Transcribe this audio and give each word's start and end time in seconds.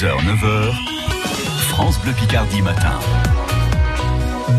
6h, 0.00 0.16
9h, 0.24 0.72
France 1.68 1.98
Bleu 1.98 2.14
Picardie 2.14 2.62
matin. 2.62 2.98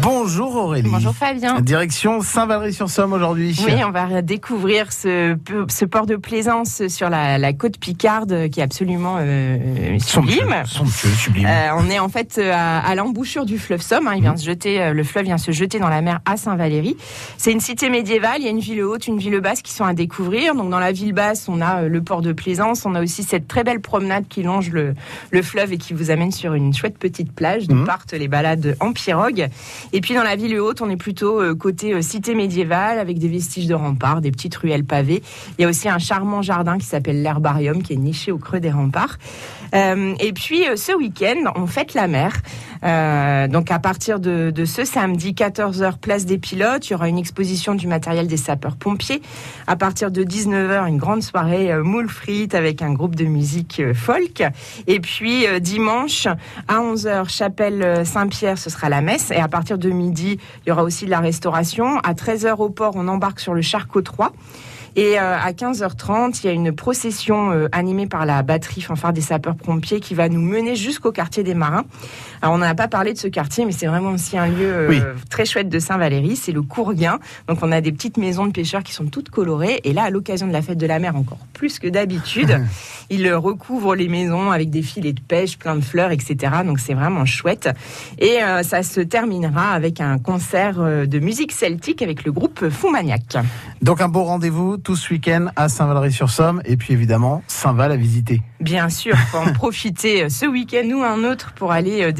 Bonjour 0.00 0.54
Aurélie. 0.54 0.88
Bonjour 0.90 1.14
Fabien. 1.14 1.60
Direction 1.60 2.20
Saint-Valery-sur-Somme 2.22 3.12
aujourd'hui. 3.12 3.56
Oui, 3.66 3.74
on 3.84 3.90
va 3.90 4.22
découvrir 4.22 4.92
ce, 4.92 5.36
ce 5.68 5.84
port 5.84 6.06
de 6.06 6.16
plaisance 6.16 6.86
sur 6.88 7.10
la, 7.10 7.38
la 7.38 7.52
côte 7.52 7.78
Picarde 7.78 8.48
qui 8.50 8.60
est 8.60 8.62
absolument 8.62 9.16
euh, 9.18 9.98
sublime. 9.98 10.54
Somptueux, 10.64 11.10
sublime. 11.10 11.46
Euh, 11.46 11.68
on 11.76 11.90
est 11.90 11.98
en 11.98 12.08
fait 12.08 12.36
euh, 12.38 12.52
à, 12.54 12.78
à 12.78 12.94
l'embouchure 12.94 13.44
du 13.44 13.58
fleuve 13.58 13.82
Somme. 13.82 14.06
Hein, 14.06 14.14
il 14.16 14.22
vient 14.22 14.36
se 14.36 14.44
jeter, 14.46 14.92
le 14.92 15.04
fleuve 15.04 15.24
vient 15.24 15.38
se 15.38 15.50
jeter 15.50 15.78
dans 15.80 15.88
la 15.88 16.00
mer 16.02 16.20
à 16.24 16.36
Saint-Valery. 16.36 16.96
C'est 17.36 17.52
une 17.52 17.60
cité 17.60 17.90
médiévale. 17.90 18.36
Il 18.38 18.44
y 18.44 18.48
a 18.48 18.50
une 18.50 18.60
ville 18.60 18.82
haute, 18.84 19.06
une 19.08 19.18
ville 19.18 19.40
basse 19.40 19.60
qui 19.60 19.72
sont 19.72 19.84
à 19.84 19.92
découvrir. 19.92 20.54
Donc 20.54 20.70
dans 20.70 20.78
la 20.78 20.92
ville 20.92 21.12
basse, 21.12 21.48
on 21.48 21.60
a 21.60 21.82
le 21.82 22.00
port 22.02 22.22
de 22.22 22.32
plaisance. 22.32 22.86
On 22.86 22.94
a 22.94 23.02
aussi 23.02 23.22
cette 23.24 23.48
très 23.48 23.64
belle 23.64 23.80
promenade 23.80 24.24
qui 24.28 24.42
longe 24.44 24.70
le, 24.70 24.94
le 25.32 25.42
fleuve 25.42 25.72
et 25.72 25.78
qui 25.78 25.94
vous 25.94 26.10
amène 26.10 26.30
sur 26.32 26.54
une 26.54 26.72
chouette 26.72 26.96
petite 26.98 27.32
plage 27.32 27.66
d'où 27.66 27.74
Mhm. 27.80 27.86
partent 27.86 28.12
les 28.12 28.28
balades 28.28 28.76
en 28.80 28.92
pirogue. 28.92 29.48
Et 29.92 30.00
puis 30.00 30.14
dans 30.14 30.22
la 30.22 30.36
ville 30.36 30.58
haute, 30.60 30.80
on 30.80 30.90
est 30.90 30.96
plutôt 30.96 31.40
euh, 31.40 31.54
côté 31.54 31.92
euh, 31.92 32.02
cité 32.02 32.34
médiévale 32.34 32.98
avec 32.98 33.18
des 33.18 33.28
vestiges 33.28 33.66
de 33.66 33.74
remparts, 33.74 34.20
des 34.20 34.30
petites 34.30 34.54
ruelles 34.56 34.84
pavées. 34.84 35.22
Il 35.58 35.62
y 35.62 35.64
a 35.64 35.68
aussi 35.68 35.88
un 35.88 35.98
charmant 35.98 36.42
jardin 36.42 36.78
qui 36.78 36.86
s'appelle 36.86 37.22
l'herbarium 37.22 37.82
qui 37.82 37.94
est 37.94 37.96
niché 37.96 38.32
au 38.32 38.38
creux 38.38 38.60
des 38.60 38.70
remparts. 38.70 39.18
Euh, 39.74 40.14
et 40.18 40.32
puis 40.32 40.64
ce 40.76 40.92
week-end, 40.96 41.52
on 41.54 41.66
fête 41.66 41.94
la 41.94 42.08
mer. 42.08 42.32
Euh, 42.84 43.48
donc 43.48 43.70
à 43.70 43.78
partir 43.78 44.20
de, 44.20 44.52
ce 44.64 44.84
samedi 44.84 45.32
14h 45.32 45.98
place 45.98 46.24
des 46.24 46.38
pilotes, 46.38 46.88
il 46.88 46.92
y 46.92 46.94
aura 46.94 47.08
une 47.08 47.18
exposition 47.18 47.74
du 47.74 47.86
matériel 47.86 48.26
des 48.26 48.36
sapeurs-pompiers. 48.36 49.22
À 49.66 49.76
partir 49.76 50.10
de 50.10 50.22
19h, 50.22 50.88
une 50.88 50.98
grande 50.98 51.22
soirée 51.22 51.72
euh, 51.72 51.82
moule 51.82 52.08
frites 52.08 52.54
avec 52.54 52.82
un 52.82 52.92
groupe 52.92 53.16
de 53.16 53.24
musique 53.24 53.80
euh, 53.80 53.94
folk. 53.94 54.42
Et 54.86 55.00
puis 55.00 55.46
euh, 55.46 55.58
dimanche 55.58 56.26
à 56.68 56.80
11h, 56.80 57.28
chapelle 57.28 58.06
Saint-Pierre, 58.06 58.58
ce 58.58 58.70
sera 58.70 58.88
la 58.88 59.00
messe. 59.00 59.30
Et 59.30 59.36
à 59.36 59.48
partir 59.48 59.78
de 59.78 59.90
midi, 59.90 60.38
il 60.64 60.68
y 60.68 60.72
aura 60.72 60.84
aussi 60.84 61.04
de 61.04 61.10
la 61.10 61.20
restauration. 61.20 61.98
À 61.98 62.14
13h 62.14 62.56
au 62.58 62.70
port, 62.70 62.92
on 62.94 63.08
embarque 63.08 63.40
sur 63.40 63.54
le 63.54 63.62
Charcot 63.62 64.02
3. 64.02 64.32
Et 64.96 65.18
à 65.18 65.52
15h30, 65.52 66.40
il 66.42 66.46
y 66.46 66.50
a 66.50 66.52
une 66.52 66.72
procession 66.72 67.68
animée 67.70 68.08
par 68.08 68.26
la 68.26 68.42
batterie 68.42 68.80
fanfare 68.80 69.12
des 69.12 69.20
sapeurs-pompiers 69.20 70.00
qui 70.00 70.14
va 70.14 70.28
nous 70.28 70.40
mener 70.40 70.74
jusqu'au 70.74 71.12
quartier 71.12 71.44
des 71.44 71.54
Marins. 71.54 71.84
Alors 72.42 72.56
on 72.56 72.58
n'en 72.58 72.66
a 72.70 72.74
pas 72.74 72.88
parlé 72.88 73.12
de 73.12 73.18
ce 73.18 73.28
quartier, 73.28 73.64
mais 73.66 73.72
c'est 73.72 73.86
vraiment 73.86 74.10
aussi 74.10 74.38
un 74.38 74.46
lieu 74.46 74.72
euh, 74.72 74.88
Oui. 74.88 75.00
très 75.28 75.44
chouette 75.44 75.68
de 75.68 75.78
Saint-Valery. 75.78 76.36
C'est 76.36 76.52
le 76.52 76.62
Courguin. 76.62 77.18
Donc 77.48 77.58
on 77.62 77.72
a 77.72 77.80
des 77.80 77.92
petites 77.92 78.16
maisons 78.16 78.46
de 78.46 78.52
pêcheurs 78.52 78.82
qui 78.82 78.92
sont 78.92 79.06
toutes 79.06 79.30
colorées. 79.30 79.80
Et 79.84 79.92
là, 79.92 80.04
à 80.04 80.10
l'occasion 80.10 80.46
de 80.46 80.52
la 80.52 80.62
fête 80.62 80.78
de 80.78 80.86
la 80.86 80.98
mer, 80.98 81.16
encore 81.16 81.38
plus 81.52 81.78
que 81.78 81.88
d'habitude, 81.88 82.60
ils 83.10 83.32
recouvrent 83.34 83.94
les 83.94 84.08
maisons 84.08 84.50
avec 84.50 84.70
des 84.70 84.82
filets 84.82 85.12
de 85.12 85.20
pêche, 85.20 85.58
plein 85.58 85.76
de 85.76 85.80
fleurs, 85.82 86.10
etc. 86.12 86.36
Donc 86.64 86.78
c'est 86.78 86.94
vraiment 86.94 87.24
chouette. 87.26 87.68
Et 88.18 88.42
euh, 88.42 88.62
ça 88.62 88.82
se 88.82 89.00
terminera 89.00 89.72
avec 89.72 90.00
un 90.00 90.18
concert 90.18 90.76
euh, 90.78 91.06
de 91.06 91.18
musique 91.18 91.52
celtique 91.52 92.02
avec 92.02 92.24
le 92.24 92.32
groupe 92.32 92.68
Foumaniac. 92.68 93.36
Donc 93.82 94.00
un 94.00 94.08
beau 94.08 94.24
rendez-vous 94.24 94.76
tout 94.76 94.96
ce 94.96 95.12
week-end 95.12 95.46
à 95.56 95.68
Saint-Valery-sur-Somme 95.68 96.62
et 96.64 96.76
puis 96.76 96.92
évidemment 96.92 97.42
Saint-Val 97.46 97.92
à 97.92 97.96
visiter. 97.96 98.42
Bien 98.60 98.88
sûr, 98.88 99.16
faut 99.16 99.38
en 99.38 99.52
profiter 99.54 100.28
ce 100.28 100.46
week-end 100.46 100.88
ou 100.94 101.02
un 101.02 101.24
autre 101.30 101.52
pour 101.54 101.72
aller 101.72 102.02
euh, 102.02 102.12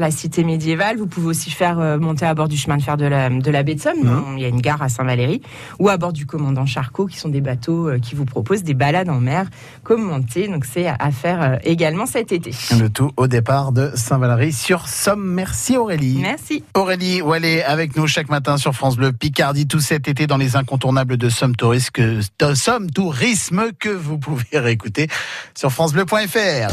la 0.00 0.10
cité 0.10 0.44
médiévale. 0.44 0.96
Vous 0.98 1.06
pouvez 1.06 1.28
aussi 1.28 1.50
faire 1.50 1.78
euh, 1.78 1.98
monter 1.98 2.26
à 2.26 2.34
bord 2.34 2.48
du 2.48 2.56
chemin 2.56 2.76
de 2.76 2.82
fer 2.82 2.96
de 2.96 3.06
la, 3.06 3.28
de 3.30 3.50
la 3.50 3.62
baie 3.62 3.74
de 3.74 3.80
Somme. 3.80 3.98
Mhm. 4.02 4.34
Il 4.36 4.42
y 4.42 4.44
a 4.44 4.48
une 4.48 4.60
gare 4.60 4.82
à 4.82 4.88
Saint-Valery 4.88 5.42
ou 5.78 5.88
à 5.88 5.96
bord 5.96 6.12
du 6.12 6.26
commandant 6.26 6.66
Charcot, 6.66 7.06
qui 7.06 7.16
sont 7.18 7.28
des 7.28 7.40
bateaux 7.40 7.88
euh, 7.88 7.98
qui 7.98 8.14
vous 8.14 8.24
proposent 8.24 8.62
des 8.62 8.74
balades 8.74 9.08
en 9.08 9.20
mer 9.20 9.46
commentées. 9.84 10.48
Donc 10.48 10.64
c'est 10.64 10.86
à- 10.86 11.10
faire 11.10 11.42
euh, 11.42 11.56
également 11.64 12.06
cet 12.06 12.32
été. 12.32 12.50
Le 12.78 12.88
tout 12.88 13.10
au 13.16 13.26
départ 13.26 13.72
de 13.72 13.90
Saint-Valery-sur-Somme. 13.94 15.24
Merci 15.24 15.76
Aurélie. 15.76 16.18
Merci. 16.20 16.62
Aurélie 16.74 17.22
Wallet 17.22 17.64
avec 17.64 17.96
nous 17.96 18.06
chaque 18.06 18.28
matin 18.28 18.56
sur 18.56 18.74
France 18.74 18.96
Bleu 18.96 19.12
Picardie 19.12 19.66
tout 19.66 19.80
cet 19.80 20.06
été 20.08 20.26
dans 20.26 20.36
les 20.36 20.56
incontournables 20.56 21.16
de 21.16 21.28
Somme 21.28 21.56
Tourisme 21.56 21.90
que, 21.92 22.20
de 22.38 22.54
Somme 22.54 22.90
Tourisme 22.90 23.70
que 23.78 23.88
vous 23.88 24.18
pouvez 24.18 24.44
réécouter 24.58 25.08
sur 25.54 25.70
francebleu.fr. 25.72 26.68